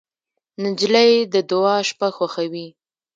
[0.63, 2.67] نجلۍ د دعا شپه خوښوي.